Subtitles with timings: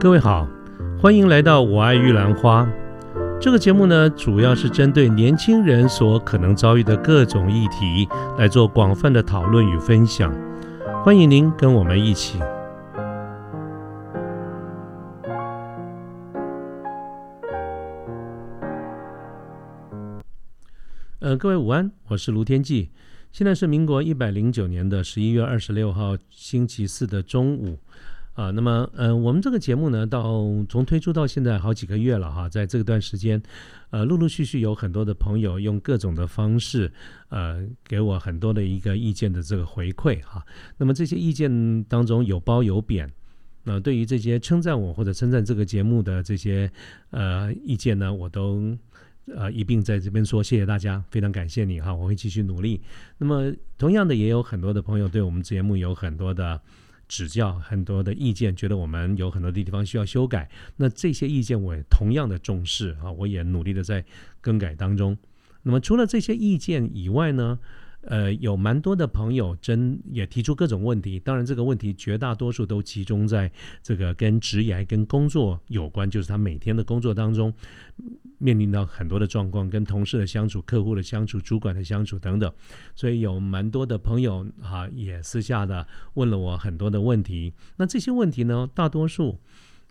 [0.00, 0.48] 各位好，
[0.98, 2.64] 欢迎来到《我爱玉兰花》
[3.38, 8.08] 这个节目呢，主要是针对年轻人所可能遭遇的各种议题
[8.38, 10.34] 来做广泛的讨论与分享。
[11.04, 12.38] 欢迎您跟我们一起。
[21.18, 22.88] 呃，各位午安，我是卢天记。
[23.30, 27.78] 现在是民国一百零九年的十一月二十六号星期四的中午。
[28.40, 33.42] 啊，那么，嗯，我们这个节目呢，到从推出到现在好几个月了哈，在这段时间，
[33.90, 36.90] 呃，陆陆续续有很多的朋友用各种的方式，
[37.28, 40.42] 呃，给我很多的一个意见的这个回馈哈。
[40.78, 43.12] 那么这些意见当中有褒有贬，
[43.62, 46.72] 那对于这些称赞我或者称赞这个节目的这些
[47.10, 48.74] 呃意见呢，我都
[49.36, 52.80] 呃一并在这边说谢谢大家，非常感谢你哈，我会继续努力。
[53.18, 56.58] 那么同样的，也有很多的朋友对我们节目有很多的。
[57.10, 60.48] 指教很多的意见，觉得我们有很多的地方需要修改。
[60.76, 64.04] 那这些意见我也同样的重视啊，我也努力的在
[64.40, 65.18] 更改当中。
[65.64, 67.58] 那么除了这些意见以外呢？
[68.02, 73.52] 呃，有蛮多的朋友真也提出各种问题，当然这个问题绝大多数都集中在
[73.82, 77.52] 这个跟职业、跟工作有关，就是他每天的工作当中
[78.40, 82.52] 面临到很多的状况，跟同事的相处、客户的相处、主管的相处等等，
[82.96, 89.38] 所以有蛮多的朋友哈也私下的问了我很多的问题，那这些问题呢，大多数。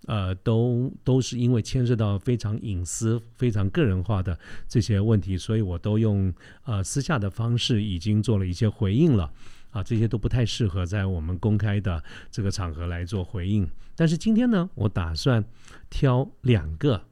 [0.06, 6.34] 呃，都都是因为牵涉到非常隐私、非常个人化的这些问题，所以我都用
[6.64, 9.30] 呃私下的方式已经做了一些回应了。
[9.72, 13.70] 啊，这些都不太适合在我们公开的这个场合来做回应。
[13.94, 15.44] 但是今天呢，我打算
[15.90, 17.09] 挑两个。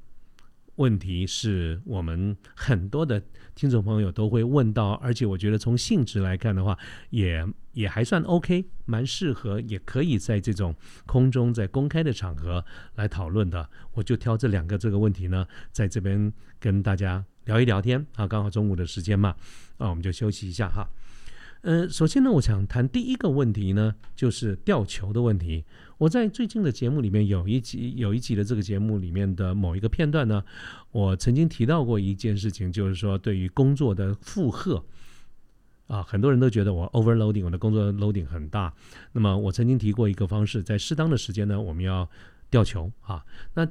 [0.77, 3.21] 问题是我们很多的
[3.53, 6.77] 听众朋友都会问到，而且我觉得从性质来看的话，
[7.11, 12.63] 也也还算 OK，蛮适合，也可以在这种空中在公开的场合
[12.95, 13.69] 来讨论的。
[13.93, 19.35] 我就挑这两个这个问题呢，在这边跟大家聊一聊天啊，刚好中午的时间嘛，
[19.77, 20.87] 啊，我们就休息一下哈。
[21.61, 25.65] 呃，首先呢，我想谈第一个问题呢，就是吊球的问题。
[25.97, 30.43] 我在最近的节目里面有一集有一集的这个节目里面的某一个片段呢，
[30.91, 34.83] 我曾经提到过一件事情，就是说对于工作的负荷
[35.87, 38.71] 啊，很多人都觉得我 overloading，我的工作 loading 很大。
[39.13, 42.07] 那么我曾经提过一个方式，在适当的时间呢，我们要
[42.51, 43.25] 吊球啊。
[43.55, 43.67] 那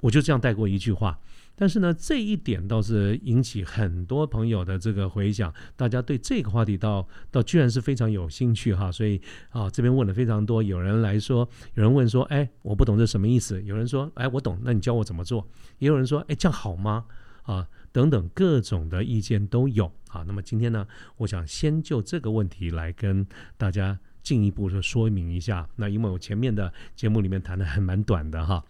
[0.00, 1.18] 我就这样带过一句话。
[1.56, 9.20] 但是呢，这一点倒是引起很多朋友的这个回响，大家对这个话题倒倒居然是非常有兴趣哈，所以
[9.50, 13.62] 啊这边问了非常多，有人来说，有人问说，哎，我不懂这什么意思？
[13.62, 15.48] 有人说，哎，我懂，那你教我怎么做？
[15.78, 17.04] 也有人说，哎，这样好吗？
[17.42, 20.24] 啊，等等各种的意见都有啊。
[20.26, 20.86] 那么今天呢，
[21.18, 23.26] 我想先就这个问题来跟
[23.56, 25.68] 大家进一步的说明一下。
[25.76, 28.64] 那因为我前面的节目里面谈的还蛮短的哈。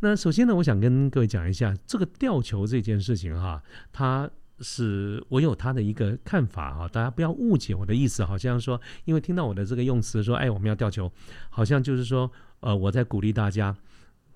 [0.00, 3.62] 那首先呢，我想跟各位讲一下这个吊球这件事情哈，
[3.92, 4.30] 它
[4.60, 11.10] 是我有他的一个看法哈，大家不要误解我的意思，好像说因为听到我的这个用词说，哎，我们要吊球，
[11.48, 12.30] 好像就是说，
[12.60, 13.74] 呃，我在鼓励大家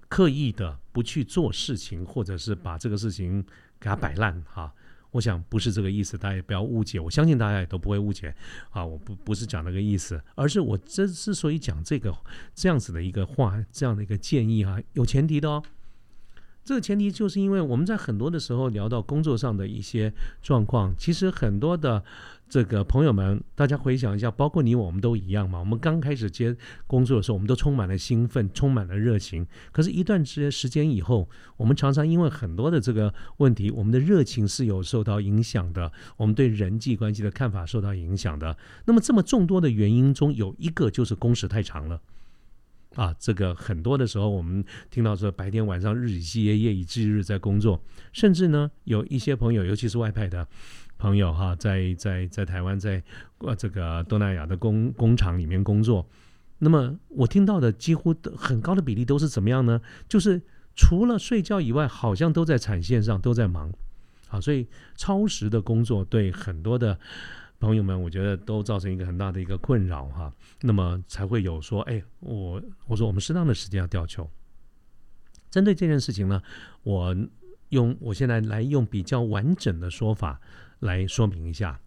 [0.09, 3.43] 刻意的不去做事情，或者是把这个事情
[3.79, 4.73] 给它摆烂哈。
[5.13, 7.01] 我想不是这个意思，大家也不要误解。
[7.01, 8.35] 我相信大家也都不会误解
[8.71, 8.85] 啊！
[8.85, 12.17] 我不不是讲那个意思，而是我这之所以讲这个
[12.55, 15.63] 这样子的一个话，这样的一个建议啊，有前提的哦。
[16.65, 20.13] 这个前提就是因为我们在很多的时候聊到工作上的一些
[20.43, 22.03] 状况，其实很多的。
[22.51, 25.61] 这个朋友们，大家回想一下，包括你我，们都一样嘛。
[25.61, 29.47] 我们刚开始接工作的时候，我们都充满了兴奋，充满了热情。
[29.71, 38.59] 可是，一段时时间以后，我们常常因为很多的这个问题，我们的热情是有受到影响的，我们对人际关系的看法受到影响的。
[38.85, 42.01] 那么，这么众多的原因中，有一个就是工时太长了。
[42.95, 50.47] 啊，这个很多的时候，我们听到说白天晚上日以继夜，夜以继日在工作，甚至呢，有一些朋友，尤其是外派的。
[50.99, 53.03] 朋友哈，在在在台湾，在
[53.39, 56.07] 呃这个东南亚的工工厂里面工作，
[56.59, 59.81] 那么我听到的几乎很高的比例都是怎么样呢？
[60.07, 60.43] 就是
[60.77, 63.73] 除了睡觉以外，好像都在产线上都在忙，
[64.29, 66.99] 啊，所以超时的工作对很多的
[67.61, 70.33] 朋友们，我觉得都造成一个很大的一个困扰哈。
[70.63, 74.29] 那么才会有说，哎，我我说我们适当的时间要吊球。
[75.51, 76.43] 针对这件事情呢，
[76.83, 77.15] 我
[77.69, 80.41] 用我现在来用比较完整的说法。
[80.81, 81.79] 来说明一下，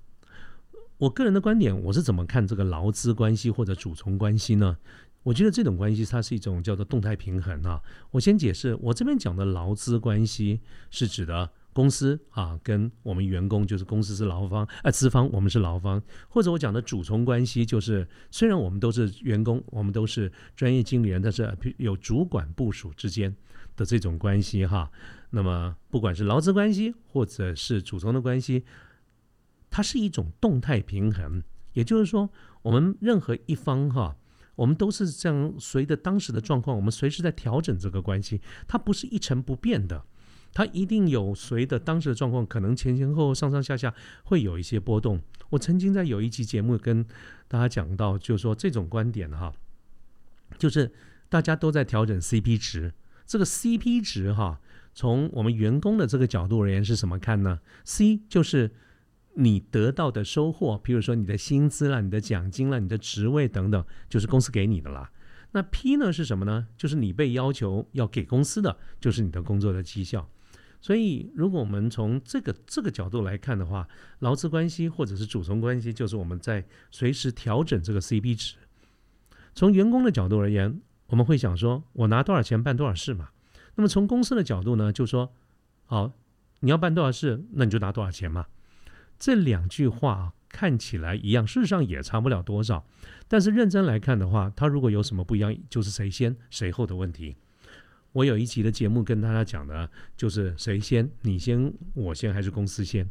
[1.00, 4.78] 我个人的观点，我是怎么看这个劳资关系或者主从关系呢？
[5.24, 7.82] 我觉得这种关系它是一种叫做动态平衡啊。
[8.12, 10.62] 我先解释，我这边讲的劳资关系
[10.92, 23.36] 是指的公司啊跟我们员工，就是公司是劳方，啊资方我们是劳方，或者我讲的主从关系，就是虽然我们都是员工，我们都是专业经理人，但是有主管部署之间
[23.76, 24.90] 的这种关系哈。
[25.32, 28.64] 那么不管是劳资关系或者是主从的关系，
[29.70, 31.42] 它是一种动态平衡，
[31.74, 32.30] 也就是说，
[32.62, 34.16] 我们任何一方哈。
[34.56, 38.40] 我们都是这样，随着当时的状况，我们随时在调整这个关系。
[38.68, 40.06] 它不是一成不变的，
[40.54, 45.22] 它一定有随着当时的状况，可能前前后后、上上下下会有一些波动。
[45.50, 47.06] 我曾经在有一期节目跟
[47.48, 49.54] 大家讲到，就是说这种观点哈，
[50.58, 50.92] 就是
[51.30, 52.94] 大家都在调整 CP 值。
[53.26, 54.62] 这个 CP 值哈，
[54.94, 58.72] 从我们员工的这个角度而言是什么看呢？C 就是。
[59.36, 65.10] 你得到的收获，譬如说你的薪资啦、你的奖金啦、你的职位等等，就是公司给你的啦。
[65.54, 66.68] 那 P 呢是什么呢？
[66.78, 70.30] 就是你被要求要给公司的，就是你的工作的绩效。
[70.84, 73.88] 所以，如果我们从这个这个角度来看的话，
[74.20, 78.56] 劳资关系或者是主从关系，就是我们在随时调整这个 CP 值。
[79.56, 83.30] 从员工的角度而言，我们会想说，我拿多少钱办多少事嘛。
[83.76, 85.32] 那么从公司的角度呢，就说，
[85.86, 86.12] 好，
[86.60, 88.48] 你要办多少事，那你就拿多少钱嘛。
[89.18, 92.86] 这两句话看起来一样，事实上也差不了多少。
[93.30, 97.38] 但是认真来看的话，它如果有什么不一样，就是谁先谁后的问题。
[98.14, 103.10] 我有一集的节目跟大家讲的，就是谁先，你先，我先，还是公司先，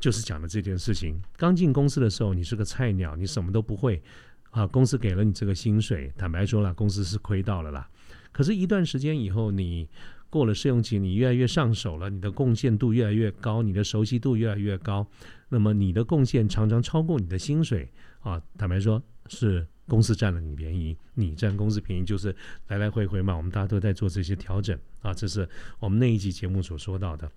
[0.00, 1.22] 就是讲的这件事情。
[1.36, 4.02] 刚进公司的时候，你是个菜鸟，你什么都不会
[4.50, 4.66] 啊。
[4.66, 7.88] 公司给了你这个薪水，坦白说了，公司是亏到了啦。
[8.32, 9.88] 可是，一段时间以后，你
[10.28, 15.06] 过了试用期，你越来越上手了，你的贡献度越来越高，你的熟悉度越来越高，
[15.50, 17.88] 那么你的贡献常常超过你的薪水
[18.22, 18.42] 啊。
[18.58, 22.34] 坦白说，是公司占了你便宜，你占公司便宜，就是
[22.68, 23.36] 来来回回嘛。
[23.36, 25.48] 我们大家都在做这些调整啊，这是
[25.78, 27.30] 我们那一集节目所说到的。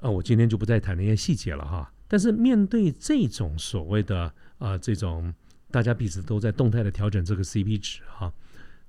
[0.00, 1.90] 啊，我今天就不再谈那些细节了哈。
[2.08, 5.32] 但是面对这种所谓的啊，这种
[5.70, 8.32] 大家彼此都在动态的调整这个 CP 值哈。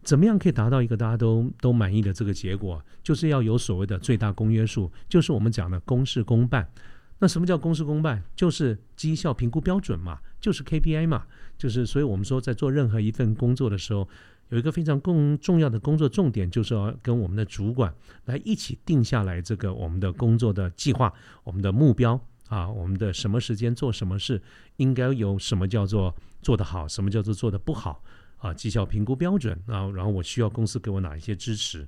[0.04, 2.84] 怎么样可以达到一个大家都都满意的这个结果？
[3.02, 6.70] 就是要有所谓的最大公约数，就是我们讲的公事公办。
[7.18, 8.22] 那什么叫公事公办？
[8.36, 11.26] 就是绩效评估标准嘛，就是 KPI 嘛，
[11.58, 14.08] 就是所以我们说在做任何一份工作的时候，
[14.50, 17.92] 有一个非常更重要的工作重点，就是要跟我们的主管
[18.26, 21.12] 来一起定下来这个我们的工作的计划、
[21.44, 24.40] 我们的目标啊，我们的什么时间做什么事，
[24.76, 28.04] 应该有什么叫做做得好，什么叫做做得不好。
[28.38, 31.88] 啊，绩效评估标准啊，然后我需要公司给我哪一些支持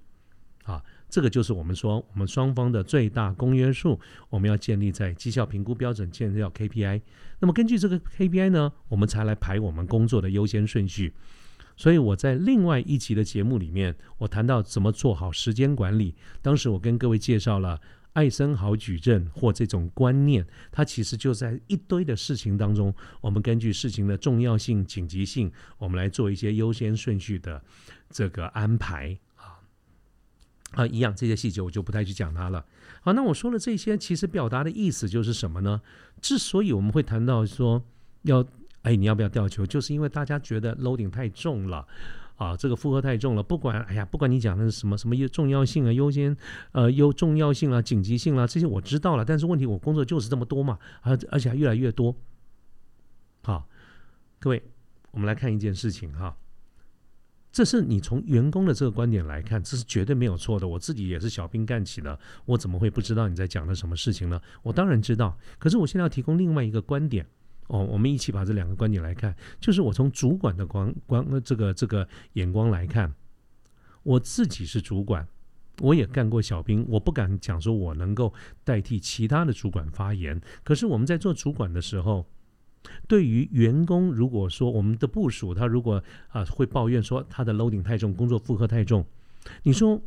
[0.63, 0.81] 啊？
[1.09, 4.00] 这个就是我们说我们双方的最大公约数，
[4.30, 7.01] 我们要建立在绩效评估标准，建立到 KPI。
[7.39, 11.13] 那么根据这个 KPI 呢，我们才来排我们工作的优先顺序。
[11.75, 16.15] 所以我在另外一集的节目里面，我谈到怎么做好时间管理。
[16.42, 17.80] 当时我跟各位介绍了。
[18.13, 27.63] 艾森豪矩阵或这种观念，它其实就在一堆的事情当中，我们根据事情的重要性、紧急性，我们来做一些优先顺序的
[28.09, 29.15] 这个安排
[30.71, 32.65] 啊，一样这些细节我就不太去讲它了。
[33.01, 35.81] 好，那我说了这些，其实表达的意思就是什么呢？
[36.21, 37.83] 之所以我们会谈到说
[38.23, 38.45] 要，
[38.81, 41.87] 哎，你要不要吊球，就是因为大家觉得 loading 太重了。
[42.35, 46.37] 啊，这个负荷太重了，不管哎呀，不管你讲的是什么什么重要性啊、优先
[46.71, 49.25] 呃优重要性啊、紧急性啊，这些我知道了。
[49.25, 52.15] 但是问题，我工作就是这么多嘛，而而且还越来越多。
[53.42, 53.68] 好，
[54.37, 54.61] 各位，
[55.09, 56.37] 我们来看一件事情哈，
[57.51, 60.68] 这是你从员工的这个观点来看，这是绝对没有错的。
[60.68, 64.39] 我自己也是小兵干起的，我怎么会不知道你在讲的什么事情呢？
[64.61, 67.25] 我当然知道，可是我现在要提供另外一个观点。
[67.68, 73.13] 哦，我们一起把这两个观点来看，就是我从主管的光光这个这个眼光来看，
[74.04, 75.27] 我自己是主管，
[75.81, 80.39] 我也干过小兵，我不敢讲说我能够代替其他的主管发言。
[80.63, 82.25] 可是我们在做主管的时候，
[83.07, 89.06] 对于员工，如果说我们的部署他如果啊会抱怨说他的 loading 太重，工作负荷太重，
[89.63, 90.01] 你说？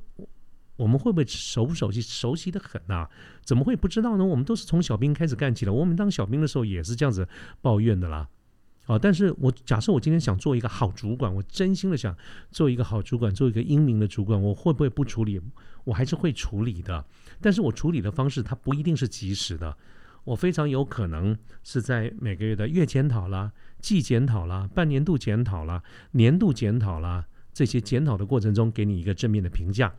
[0.76, 2.00] 我们会不会熟不熟悉？
[2.00, 3.06] 熟悉的很呐，
[3.42, 4.24] 怎么会不知道呢？
[4.24, 5.72] 我们都是从小兵开始干起的。
[5.74, 7.28] 我们当小兵的时候也是这样子
[7.60, 8.26] 抱怨的啦。
[8.86, 12.16] 啊，但是我假设我今天想做一个好主管，我真心的想
[12.50, 15.38] 做一个好主管，做一个英明的主管，我会不会不处理？
[15.84, 17.04] 我还是会处理的。
[17.42, 19.76] 但是我处理的方式，它不一定是及时的。
[20.24, 29.92] 我非常有可能是在每个月的月检讨啦、季检讨啦、半年度检讨啦、年度检讨啦这些检讨的过程中，给你一个正面的评价。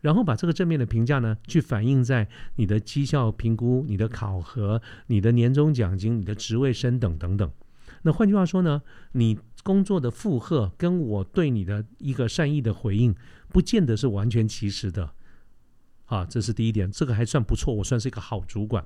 [0.00, 7.50] 然后把这个正面的评价呢，去反映在你的绩效评估、你的考核、你的年终奖金、你的职位升等等等。
[8.02, 8.80] 那换句话说呢，
[9.12, 13.12] 你工作的负荷跟我对你的一个善意的回应，
[13.48, 15.12] 不见得是完全其实的
[16.08, 18.84] 啊，这是第一点，这个还算不错，我算是一个好主管。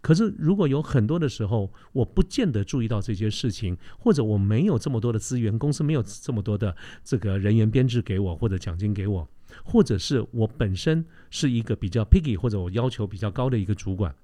[0.00, 9.28] 可是如果有很多的时候，我不见得注意到这些事情，或者我没有这么多的资源，公司没有这么多的这个人员编制给我，或者奖金给我，
[9.62, 14.14] 或者是我本身是一个比较 picky 或者我要求比较高的一个主管，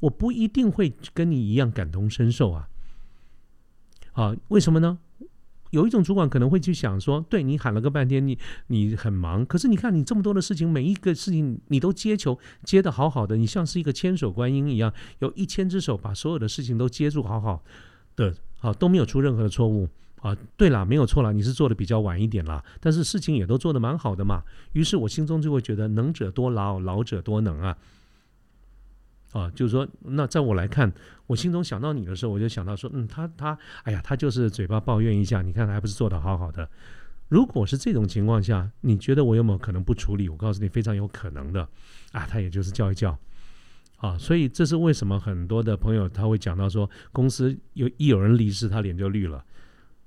[0.00, 2.68] 我不一定会跟你一样感同身受啊。
[4.12, 4.98] 啊，为什么呢？
[5.74, 8.38] 有一种主管可能会去想说，对你喊了个半天，你
[8.68, 17.62] 你很忙，可是你看你这么多的事情，每一个事情你都接球接的好好的，你像是一个千手观音一样，有一千只手把所有的事情都接住好好
[18.14, 19.88] 的，好都没有出任何的错误
[20.20, 20.36] 啊。
[20.56, 24.42] 对了，没有错了，你是做的比较晚一点啦，但是事情也都做的蛮好的嘛。
[24.74, 27.76] 于是我心中就会觉得，能者多劳，劳者多能啊。
[29.34, 30.90] 啊，就是说，那在我来看，
[31.26, 36.70] 我心中想到你的时候，我就想到说，嗯，他他，哎呀，他就是嘴巴抱怨一下，你看他还不是做得好好的。
[37.28, 40.28] 如果是这种情况下，你觉得我有没有可能不处理？
[40.28, 41.68] 我告诉你，非常有可能的。
[42.12, 43.18] 啊，他也就是叫一叫，
[43.96, 49.44] 啊，所以这是为什么很多的朋友他会讲到说，公司有一有人离职，他脸就绿了。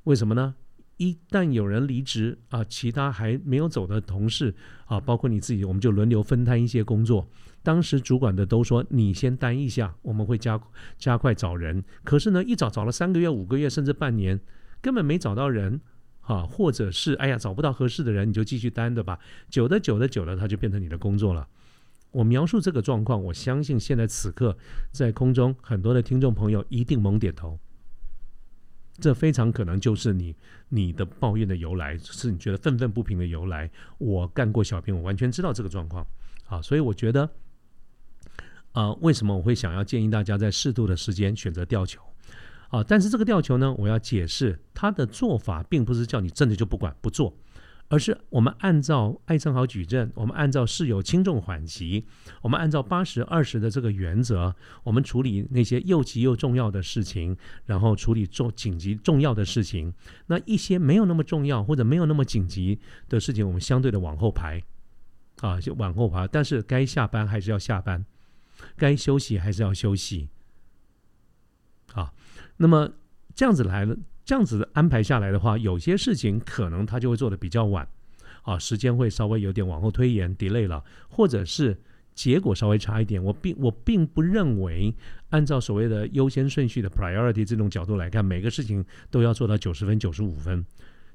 [0.06, 0.56] 为什么呢？
[0.98, 4.54] 一旦有人离职啊，其他还没有走的同事
[4.86, 7.28] 啊，包括你自己，我们就轮流分摊一些工作。
[7.64, 10.60] 当时主管的都说你先担一下，我们会加
[10.98, 11.84] 加快找人。
[12.04, 14.40] 可是呢，一找找了三个月、五个月，甚至半年，
[14.82, 15.80] 根本没找到人，
[16.22, 19.20] 啊，或者是哎呀找不到合适的人，你就继续担着吧。
[19.50, 21.48] 久的久的久了，他就变成你的工作了。
[22.12, 24.58] 我描述这个状况，我相信现在此刻
[24.92, 27.60] 在空中很多的听众朋友一定猛点头。
[29.00, 30.36] 这非常可能就是你
[30.70, 33.70] 你的抱怨的由来，是你觉得愤愤不平的由来。
[33.98, 36.06] 我干过小兵，我完全知道这个状况。
[36.48, 37.30] 啊，所以我觉得。
[38.74, 42.00] 啊，为什么我会想要建议大家在适度的时间选择吊球？
[42.70, 47.36] 啊，但是这个吊球呢，我要解释它的做法，并不是叫你真的就不管不做，
[47.90, 52.06] 而是我们按照艾森豪矩阵，我们按照事有轻重缓急，
[52.42, 59.94] 我们按照八十二十的这个原则，我们处理那些又急又重要的事情，然后处理重紧急重要的事情。
[60.28, 64.62] 那一些没有那么重要或者没有那么紧急的事情，我们相对的往后排，
[65.42, 66.28] 啊，就往后排。
[66.28, 68.06] 但是该下班还是要下班。
[68.76, 70.30] 该休息还是要休息，
[71.94, 72.12] 啊，
[72.58, 72.92] 那么
[73.36, 73.96] 这样子来了，
[74.28, 77.88] 这样子安排下来的话，有些事情可能他就会做的比较晚，
[78.42, 81.80] 啊，时间会稍微有点往后推延，delay 了，或者是
[82.14, 83.24] 结果稍微差一点。
[83.24, 84.94] 我并我并不认为，
[85.30, 90.66] 按照所谓的优先顺序的 priority 这种角度来看，每个事情都要做到九十分、九十五分。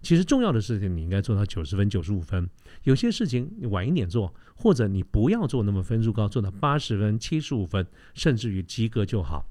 [0.00, 2.48] 其实重要的事情你应该做到九十分、九十五分，
[2.84, 9.44] 有些事情你晚一点做，或者你不要做那么分数高，做到八十分、七十五分，甚至于及格就好。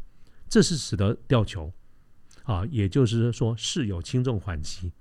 [0.49, 1.71] 这是使得吊球，
[2.43, 4.91] 啊，也就是说事有轻重缓急。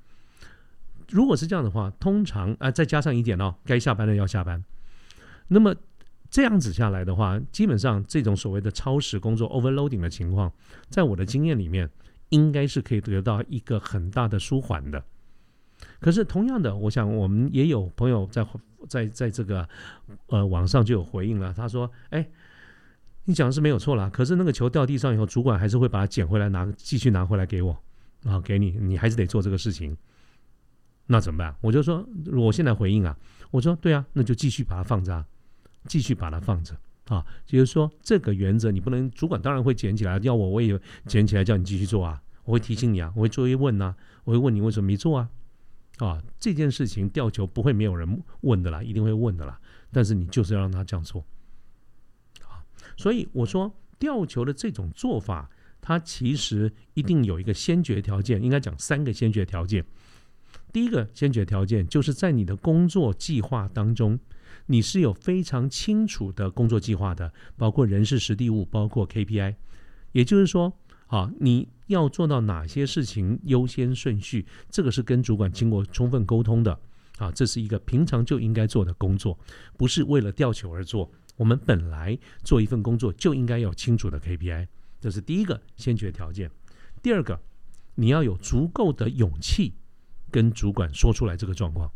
[1.09, 4.65] 如果是这样的话，通常啊再加上一点哦，该下班的要下班。
[5.49, 5.75] 那么
[6.31, 10.53] 这样子下来的话，基本上这种所谓的超时工作 （overloading） 的情况，
[10.89, 11.91] 在我的经验里面，
[12.29, 15.05] 应该是可以得到一个很大的舒缓的。
[15.99, 18.47] 可是同样的，我想我们也有朋友在
[18.89, 19.69] 在在这个
[20.29, 21.53] 呃网上就有回应了。
[21.53, 22.31] 他说：“哎，
[23.25, 27.77] 你讲的是没有错啦，可是那个球掉地上以后，主管还是会把它捡回来拿，继续拿回来给我
[28.25, 29.97] 啊，给你，你还是得做这个事情。
[31.07, 31.55] 那怎么办？
[31.61, 33.17] 我就说，我现在回应啊，
[33.51, 35.27] 我说对啊，那就继续把它放着，啊
[35.87, 36.75] 继续把它放着
[37.09, 37.25] 啊。
[37.47, 45.29] 就是说，这个原则你不能，主管当然会捡起来，要我我也捡起来叫你继续做啊，我会提醒你啊，我会追问呐，我会问你为什么没做啊。”
[45.99, 49.61] 啊，这件事情吊球不会没有人问的啦，一定会问的啦。
[49.93, 51.23] 但是你就是要让他这样做，
[53.01, 55.49] 所以我说吊球的这种做法，
[55.81, 59.83] 它其实一定有一个先决条件，应该讲三个先决条件。
[60.71, 64.19] 第一个先决条件就是在你的工作计划当中，
[64.67, 69.55] 你是有非常清楚的工作计划的，包括人事、实地物，包括 KPI，
[70.13, 70.77] 也就是说。
[71.07, 74.47] 啊，你要做到哪些事情优先顺序？
[74.71, 76.79] 这个是跟主管经过充分沟通的
[77.19, 79.37] 啊，这是一个平常就应该做的工作，
[79.77, 81.11] 不是为了吊球而做。
[81.41, 84.69] 我们本来做一份工作就应该有清楚的 KPI，
[85.01, 86.51] 这是第一个先决条件。
[87.03, 87.41] 第二个，
[87.95, 89.73] 你要有足够的勇气
[90.31, 91.91] 跟主管说出来这个状况。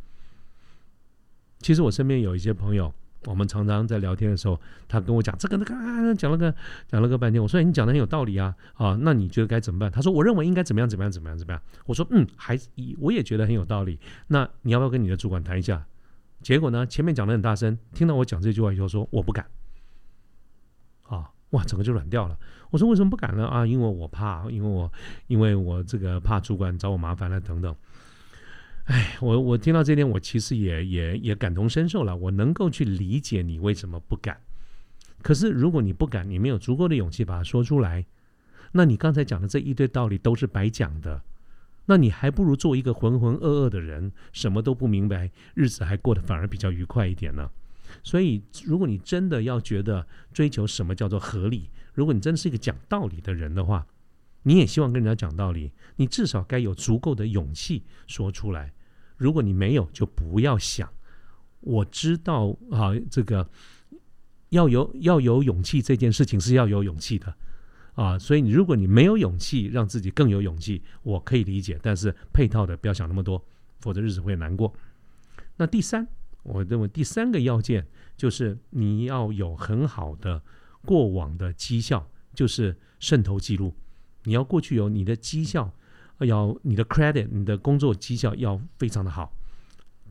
[1.59, 2.95] 其实我身边有一些朋友。
[3.27, 6.55] 我们常常在聊天的时候，他跟我讲这个那个啊，讲了个
[6.89, 7.43] 讲了个半天。
[7.43, 9.91] 我说你讲的很有道理啊，啊，那你觉得该怎么办？
[9.91, 11.63] 他说我认为应该怎么样怎么样怎么样怎么样。
[11.87, 12.59] 我说嗯，还
[12.99, 13.99] 我也觉得很有道理。
[14.29, 15.87] 那你要不要跟你的主管谈一下？
[16.45, 19.47] 结果呢，前面讲的很大声，听到我讲这句话以后说我不敢。
[21.05, 22.39] 啊，哇，整个就软掉了。
[22.71, 23.47] 我说为什么不敢呢？
[23.47, 24.93] 啊，因为我怕，因为我
[25.27, 27.75] 因为我这个怕主管找我麻烦了等等。
[28.85, 32.15] 哎，我我听到这点，我其实也也也感同身受了。
[32.15, 34.39] 我能够去理解你为什么不敢。
[35.23, 38.05] 可是如果你不敢，你没有足够的勇气把它说出来，
[38.73, 41.23] 那你刚才讲的这一堆道理都是白讲的。
[41.87, 47.51] 那你还不如做一个浑浑噩噩的人，什么都不明白，日子还过得反而比较愉快一点呢。
[48.03, 53.87] 所以，如果你真的要觉得追求什么叫做合理，如果你真的是一个讲道理的人的话，
[54.43, 58.73] 你也希望跟人家讲道理，你至少该有足够的勇气说出来。
[59.17, 60.89] 如果你没有，就不要想。
[61.61, 63.49] 我知道啊，这个
[64.49, 67.35] 要有要有勇气，这件事情是要有勇气的
[67.95, 68.19] 啊。
[68.19, 71.79] 所以，你如果你没有勇气，让自己更有勇气，我可以理解。
[71.83, 73.45] 但是配套的不要想那么多，
[73.81, 74.73] 否则日子会难过。
[75.57, 76.07] 那第三，
[76.43, 77.87] 我认为第三个要件
[78.17, 80.43] 就是你要有很好的
[80.85, 83.75] 过往的绩效，就是渗透记录。
[84.25, 85.73] 你要过去有你的绩效，
[86.19, 89.33] 要你的 credit，你的工作绩效要非常的好，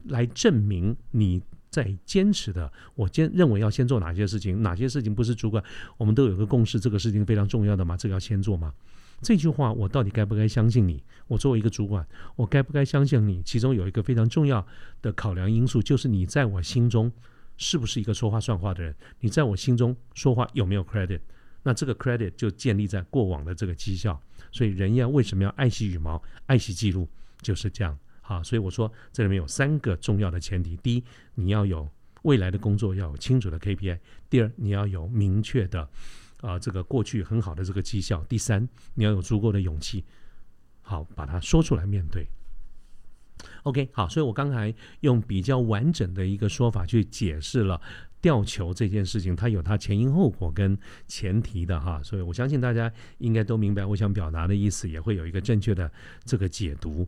[0.06, 1.42] 来证明你
[1.74, 2.72] 在坚持的。
[2.94, 5.64] 我坚认为要先做哪些事情，哪些事情不是主管，
[5.98, 8.72] 我们都有个共识，这个事情非常重要的嘛，这个要先做嘛。
[9.24, 11.02] 这句话我到底该不该相信你？
[11.28, 13.42] 我作为一个主管，我该不该相信你？
[13.42, 14.64] 其中有一个非常重要
[15.02, 17.12] 的考量因素，就是你在我心中
[17.58, 18.94] 是不是一个说话算话的人？
[19.22, 21.22] 你在我心中说话有没有 credit？
[21.64, 27.08] 那这个 credit 就建立在过往的这个绩效，所以人要为什么要爱惜羽毛、爱惜记录，
[27.42, 27.98] 就是这样。
[28.26, 31.04] 好，所以我说这里面有三个重要的前提：第一，
[31.36, 31.88] 你要有
[32.22, 34.00] 未来的工作要有清楚的 KPI；
[34.30, 35.88] 第二，你要有明确的
[36.40, 40.06] 啊这个过去很好的这个绩效；第三，你要有足够的勇气，
[40.82, 42.26] 好把它说出来面对。
[43.64, 47.80] OK，好，所以我刚才用比较完整的一个说法去解释了。
[48.22, 50.78] 吊球这件事情，它有它前因后果跟
[51.10, 55.92] 前提的哈，所以我相信大家应该都明白我想表达的意思，也会有一个正确的
[56.24, 57.06] 这个解读。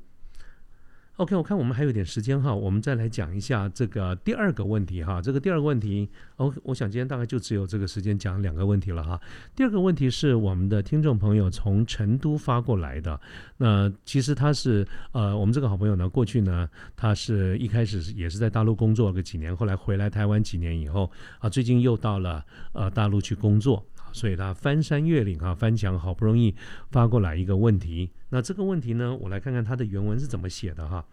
[1.17, 5.21] OK，我看我们还有点时间哈，我们再来讲一下这个第二个问题哈。
[5.21, 9.17] 这个第二个问题，O，我想今天大概就只有这个时间讲两个问题了哈。
[9.55, 13.17] 第二个问题是我们的听众朋友从成都发过来的，
[13.55, 21.09] 那其实他是呃，我们这个好朋友呢，过去呢，他是一开始也是在大陆工作个几年，后来回来台湾几年以后
[21.39, 23.81] 啊，最近又到了呃大陆去工作。
[24.15, 26.55] 所以他翻山越岭啊，翻墙，好不容易
[26.89, 28.09] 发过来一个问题。
[28.29, 31.05] 那这个问题呢，我来看看他的原文是怎么写的哈。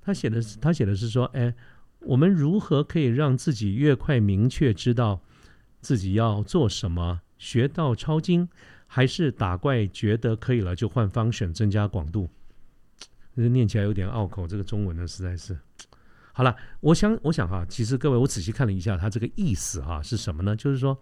[0.00, 1.54] 他写的是，他写的是说，哎，
[2.00, 5.20] 我们如何可以让自己越快明确知道
[5.82, 7.20] 自己要做什么？
[7.36, 8.48] 学到抄经，
[8.86, 12.30] 还是打怪觉得可以了就换方选增加广度？
[13.36, 15.54] 这念起来有点拗口，这个中文呢实在是。
[16.32, 20.56] 好了，我想，我想哈，其实各位，我仔细看了一下他这个意思哈，是什么呢？
[20.56, 20.98] 就是说。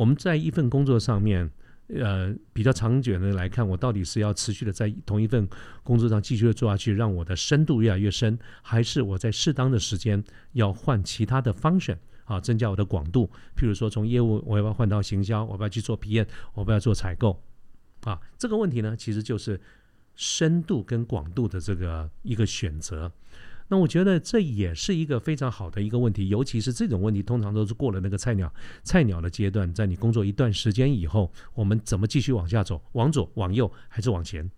[0.00, 1.50] 我们在一份工作上面，
[1.88, 5.46] 呃，比较长久的来看，我到底是要持续的在同一份
[5.82, 13.30] 工作上继续的做下去，让我的深度越来越深，还是我在适当的时间要换其他的 function 啊，增加我的广度？
[13.54, 15.44] 譬如说，从业务我要不要换到行销？
[15.44, 16.26] 我要不要去做 PM？
[16.54, 17.38] 我不要做采购？
[18.04, 19.60] 啊，这个问题呢，其实就是
[20.16, 23.12] 深度跟广度的这个一个选择。
[23.72, 28.52] 那我觉得这也是一个非常好的一个问题，尤其是这种问题，通常都是过了那个菜鸟
[28.82, 32.82] 菜鸟的阶段，在你工作一段时间以后，我们怎么继续往下走？
[32.94, 34.50] 往左、往右还是往前？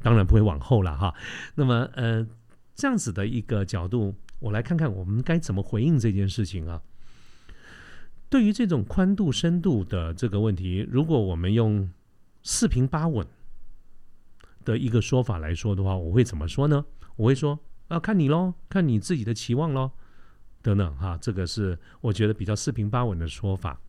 [0.00, 1.14] 当然不会往后了哈。
[1.54, 2.26] 那么，呃，
[2.74, 6.80] 这样子的一个角度，我来看看我们该怎么回应这件事情啊。
[8.30, 11.90] 对于这种宽度、深度的这个问题，如果我们用
[12.42, 13.26] 四平八稳
[14.64, 16.86] 的一个说法来说的话，我会怎么说呢？
[17.16, 17.58] 我会说。
[17.88, 19.92] 啊，看你喽，看你自己的期望喽，
[20.62, 23.80] 等等哈，这个是我觉得比较四平八稳的说法。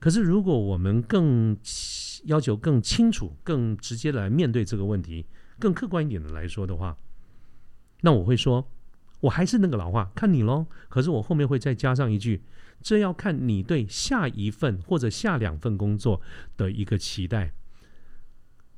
[0.00, 1.56] 可是，如果我们更
[2.24, 5.26] 要求更清楚、更直接来面对这个问题，
[5.58, 6.96] 更客观一点的来说的话，
[8.02, 8.70] 那我会说，
[9.20, 10.66] 我还是那个老话，看你喽。
[10.90, 12.42] 可是我后面会再加上一句，
[12.82, 16.20] 这要看你对下一份或者下两份工作
[16.56, 17.52] 的一个期待。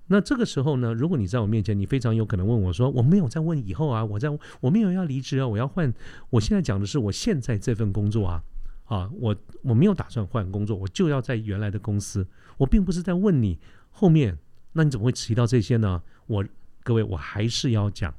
[0.09, 4.29] 那这个时候呢，如果你在我面前，你非常有可能问我说：“我没有在问以后啊，我在
[4.61, 5.93] 我没有要离职啊，我要换。
[6.31, 8.43] 我现在讲的是我现在这份工作啊，
[8.85, 12.25] 啊，我我没有打算换工作，我就要在原来的公司。
[12.57, 13.59] 我并不是在问你
[13.91, 14.39] 后面，
[14.75, 16.01] 那你怎么会提到这些呢？
[16.29, 16.45] 我
[16.85, 18.15] 各位，我还是要讲，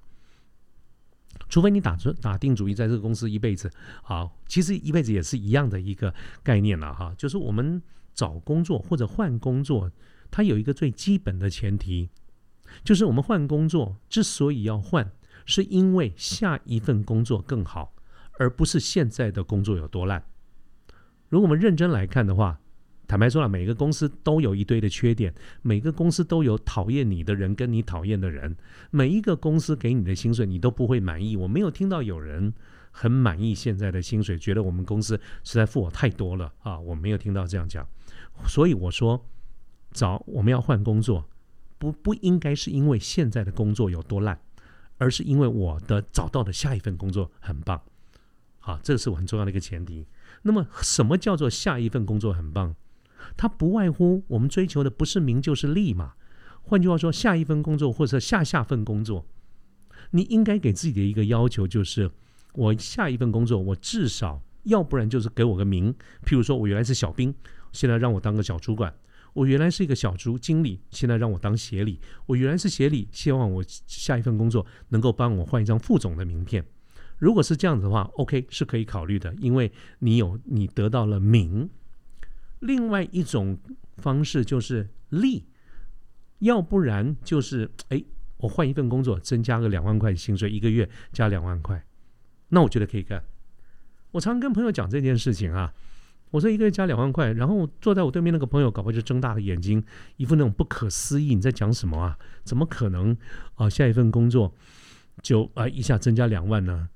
[1.47, 3.71] 除非你打出打定主意在这个公司一辈子
[4.03, 7.81] 啊，其实一辈子也是一样的一个概念了哈，就是我们
[8.13, 9.89] 找工作或者换工作。
[10.29, 12.09] 它有一个最基本的前提，
[12.83, 15.11] 就是我们换工作之所以要换，
[15.45, 17.93] 是因为下一份工作更好，
[18.39, 20.23] 而不是现在的工作有多烂。
[21.29, 22.59] 如果我们认真来看的话，
[23.07, 28.55] 坦白说了，每个公司都有一堆的缺点，每个公司都有讨厌你的人跟你讨厌的人，
[28.91, 31.37] 每一个公司给你的薪水你都不会满意。
[31.37, 32.53] 我没有听到有人
[32.91, 37.87] 很满意现在的薪水，觉得我们公司实在付我太多了啊，我没有听到这样讲。
[38.45, 39.25] 所以我说，
[39.91, 41.25] 找我们要换工作，
[41.77, 44.39] 不不应该是因为现在的工作有多烂，
[44.97, 47.81] 而是因为我的找到的下一份工作很棒。
[48.59, 50.05] 好，这是我很重要的一个前提。
[50.41, 52.75] 那么，什么叫做下一份工作很棒？
[53.35, 56.13] 它不外乎我们追求的不是名就是利嘛。
[56.61, 59.25] 换句话说，下一份工作或者下下份工作，
[60.11, 62.11] 你应该给自己的一个要求就是：
[62.53, 65.93] 我下一份工作，我至少要不然就是给我个名。
[66.25, 67.33] 譬如说我原来是小兵，
[67.71, 68.91] 现在让我当个小主管；
[69.37, 76.65] 我原来是一个小主经理，现在让我当协理；我原来是协理，希望我下一份工作能够帮我换一张副总的名片。
[77.19, 81.69] 如果是这样子的话，OK 是可以考虑的，因为你有你得到了名。
[82.61, 83.59] 另外一种
[83.97, 85.45] 方式就是利，
[86.39, 88.03] 要不然就是哎，
[88.37, 91.85] 我换一份工作，增加个两万块薪水，一个月加两万块，
[92.49, 93.23] 那我觉得可以干。
[94.09, 95.71] 我常跟朋友讲这件事情啊，
[96.31, 99.83] 我说一个月加两万块，然后坐在我对面那个朋友，搞不好就睁大了眼睛，
[100.17, 102.17] 一副那种不可思议，你在讲什么啊？
[102.43, 103.15] 怎么可能
[103.55, 103.69] 啊？
[103.69, 104.53] 下一份工作
[105.21, 106.89] 就啊一下增加两万呢？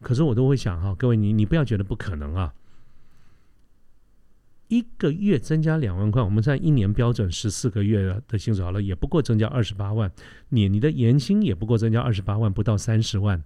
[0.00, 2.54] 可是我都会想哈，各位你你不要觉得不可能啊。
[4.68, 10.10] 一个月增加两万块，我们在一年标准十四个月的薪水好了，也不过增加二十八万。
[10.48, 13.44] 你你的年薪也不过增加二十八万，不到三十万。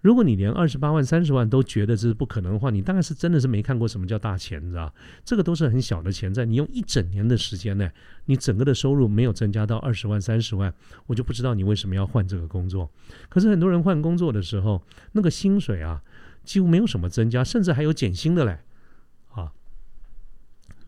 [0.00, 4.94] 如果你连二十八万、三十万都觉得这是不可能的话，你大概是真的是没看过什么叫大钱，你知道？
[5.24, 7.90] 这个都是很小的钱，在你用一整年的时间呢，
[8.26, 10.72] 你整个的收入没有增加到二十万、三十万，
[11.06, 12.88] 我就不知道你为什么要换这个工作。
[13.28, 14.80] 可是很多人换工作的时候，
[15.12, 16.00] 那个薪水啊，
[16.44, 18.58] 几乎没有什么增加，甚至还有减薪的嘞。
[19.30, 19.52] 啊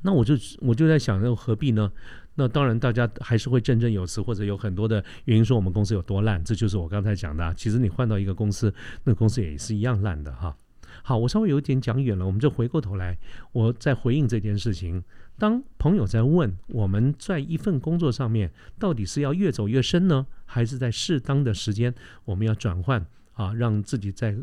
[0.02, 1.92] 那我就我就在想，那何必呢？
[2.36, 6.42] 那当然，大家还是会振振有词，或者有很多的原因说我们公司有多烂。
[6.42, 7.52] 这就是我刚才讲的。
[7.54, 8.72] 其实你换到一个公司，
[9.04, 10.56] 那公司也是一样烂的哈。
[11.02, 13.18] 好，我稍微有点讲远了，我们就回过头来，
[13.52, 15.02] 我在回应这件事情。
[15.38, 24.36] 当朋友在问我们在一份工作上面到底是要越走越深呢，还是在适当的时间我们要转换啊，让自己在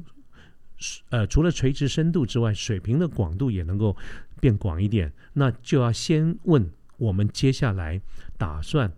[1.10, 3.96] 呃除了垂直深度之外，水平的广度也能够。
[4.40, 8.02] 变广一点，那就要先问我们接下来
[8.38, 8.92] 打算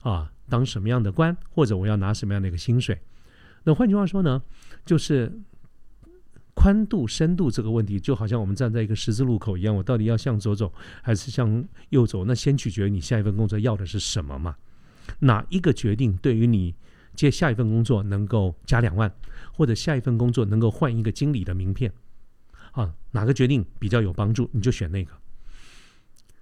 [0.00, 2.98] 啊当什么样的官，或者我要拿什么样的一个薪水。
[3.64, 4.40] 那换句话说呢，
[4.84, 5.32] 就是
[6.54, 12.24] 宽度、深度这个问题，就好像我们站在一个十字路口一样，我到底要向左走还是向右走？
[12.24, 14.56] 那先取决于你下一份工作要的是什么嘛？
[15.18, 16.74] 哪一个决定对于你
[17.14, 19.12] 接下一份工作能够加两万，
[19.52, 21.92] 或者下一份工作能够换一个经理的名片？
[22.72, 25.12] 啊，哪个决定比较有帮助，你就选那个。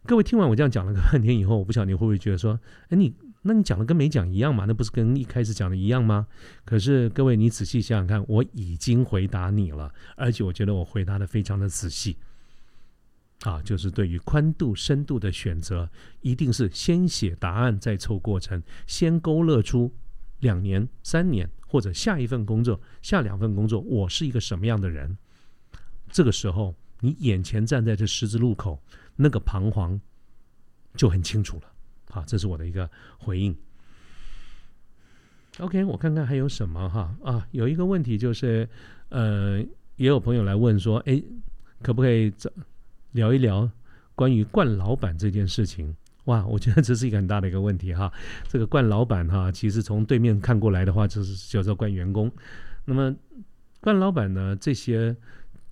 [0.07, 4.67] 各位听完我这样讲了个半天以后，我不晓得你会不会觉得说，哎，你那你讲的跟没讲一样嘛？
[4.67, 6.27] 那不是跟一开始讲的一样吗？
[6.67, 12.19] 可是各位，你仔细想想看，我已经回答你了，而且我觉得我回答的非常的仔细。
[13.45, 15.89] 啊，就是对于宽度、深度的选择，
[16.21, 19.91] 一定是先写答案再凑过程，先勾勒出
[20.41, 25.17] 两年、三年或者下一份工作、下两份工作，我是一个什么样的人。
[26.11, 28.83] 这个时候，你眼前站在这十字路口，
[29.17, 30.01] 那个彷徨
[30.97, 31.63] 就很清楚了。
[32.11, 33.57] 好，这是我的一个回应。
[35.59, 38.69] OK，我看看还有什么哈啊，有一个问题就是，
[39.09, 39.59] 呃，
[39.97, 41.23] 也有朋友来问说，哎，
[41.83, 42.33] 可不可以
[43.13, 43.71] 聊一聊
[44.15, 45.95] 关于冠老板这件事情？
[46.25, 48.13] 哇，我觉得这是一个很大的一个问题哈。
[48.49, 52.31] 这个冠老板哈，其实从对面看过来的话，就是叫做冠员工。
[52.85, 53.15] 那么
[53.81, 55.17] 冠老板呢，这些。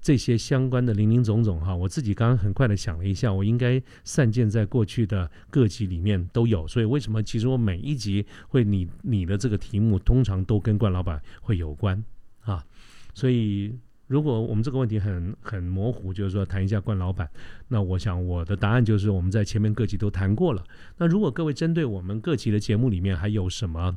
[0.03, 12.05] 这些相关的零零总总哈，我自己刚刚很快的想了一下，我应该散见在过去的各集里面都有，所以为什么其实我每一集会你你的这个题目通常都跟冠老板会有关
[12.41, 12.67] 啊？
[13.15, 13.73] 所以
[14.09, 17.31] 如果我们这个问题很很模糊，就是说谈一下冠老板，
[17.69, 20.65] 那我想我的答案就是我们在前面各集都谈过了。
[20.97, 23.97] 那如果各位针对我们各集的节目里面还有什么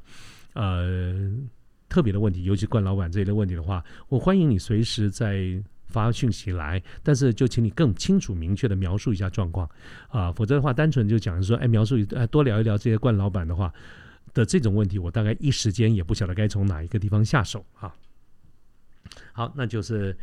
[0.53, 1.35] 呃
[1.89, 5.63] 特别的问题，尤其冠老板这一类问题的话，我欢迎你随时在。
[5.95, 9.69] 发讯息来，但是就请你更清楚、明确的描述一下状况
[10.09, 13.73] 啊，否则的话，单纯就讲说，哎，描述哎，多聊一聊这些冠老板的话
[14.33, 17.95] 的这种问题，我大概一时间也不晓得该从哪一个地方下手啊。
[19.31, 20.17] 好，那就是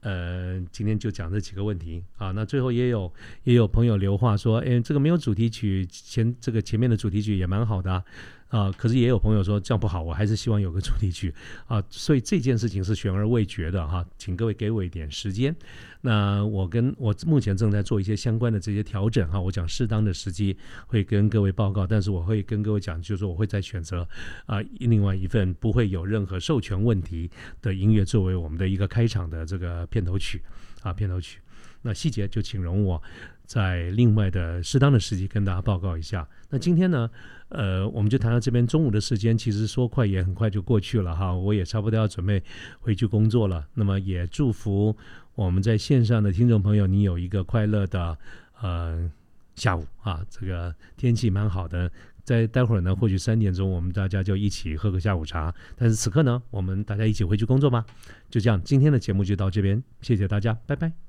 [0.00, 2.30] 呃，今天就讲这几个问题啊。
[2.30, 3.12] 那最后也有
[3.44, 7.92] 也有朋友留话说，哎，这个没有主题曲，前这个前面的主题曲也蛮好的。
[7.92, 8.02] 啊，
[8.48, 11.34] 啊可是也有朋友说这样不好，我还是希望有个主题曲
[11.66, 15.54] 啊，所以这件事情是悬而未决的哈，请各位给我一点时间。
[16.00, 20.56] 那我跟我目前正在做一些相关的这些调整哈，我讲适当的时机
[20.86, 24.08] 会跟各位报告，但是我会跟各位讲，就是我会再选择
[24.46, 27.30] 啊另外一份不会有任何授权问题
[27.60, 30.40] 的音乐作为我们的一个开场的这个片头曲
[30.82, 31.40] 啊片头曲。
[31.82, 33.00] 那细节就请容我
[33.48, 36.28] 在另外的适当的时机跟大家报告一下。
[36.50, 37.10] 那今天呢，
[37.48, 38.66] 呃，我们就谈到这边。
[38.66, 42.42] 中午的时间其实说快也很快就过去了哈，我也差不多要准备
[42.78, 43.66] 回去工作了。
[43.72, 44.94] 那么也祝福
[45.34, 48.18] 我们在线上的听众朋友，你有一个快乐的
[48.60, 49.10] 呃
[49.54, 50.22] 下午啊。
[50.28, 51.90] 这个天气蛮好的，
[52.24, 55.54] 在待会儿呢，或许三点钟我们大家就一起喝个下午茶。
[55.74, 57.82] 但是此刻呢，我们大家一起回去工作吧。
[58.28, 61.07] 就这样，今天的节目就到这边，谢谢大家，拜拜。